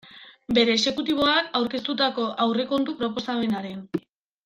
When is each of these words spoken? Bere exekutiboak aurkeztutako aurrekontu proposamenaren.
Bere 0.57 0.73
exekutiboak 0.77 1.51
aurkeztutako 1.61 2.25
aurrekontu 2.49 2.97
proposamenaren. 3.05 3.89